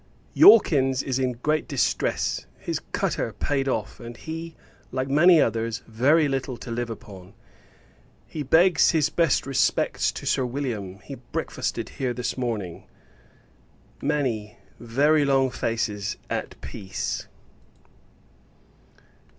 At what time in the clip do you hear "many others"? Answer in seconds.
5.07-5.83